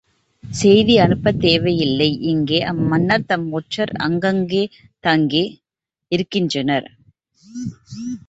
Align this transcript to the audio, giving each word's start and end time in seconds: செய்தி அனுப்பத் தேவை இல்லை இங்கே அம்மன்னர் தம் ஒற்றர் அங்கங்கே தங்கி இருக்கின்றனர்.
செய்தி 0.43 0.93
அனுப்பத் 0.97 1.39
தேவை 1.39 1.73
இல்லை 1.77 2.07
இங்கே 2.23 2.59
அம்மன்னர் 2.63 3.25
தம் 3.25 3.45
ஒற்றர் 3.51 3.93
அங்கங்கே 3.99 4.63
தங்கி 4.99 5.43
இருக்கின்றனர். 6.11 6.87